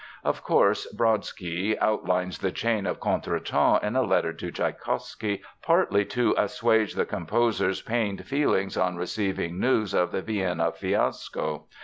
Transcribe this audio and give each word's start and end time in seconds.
Of 0.23 0.41
course, 0.41 0.87
Brodsky 0.91 1.77
outlines 1.77 2.39
the 2.39 2.51
chain 2.51 2.87
of 2.87 2.99
contretemps 2.99 3.83
in 3.83 3.95
a 3.95 4.01
letter 4.01 4.33
to 4.33 4.51
Tschaikowsky 4.51 5.43
partly 5.61 6.05
to 6.05 6.33
assuage 6.39 6.95
the 6.95 7.05
composer's 7.05 7.83
pained 7.83 8.25
feelings 8.25 8.75
on 8.77 8.95
receiving 8.95 9.59
news 9.59 9.93
of 9.93 10.11
the 10.11 10.23
Vienna 10.23 10.71
fiasco. 10.71 11.65